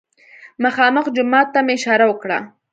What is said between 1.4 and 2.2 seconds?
ته مې اشاره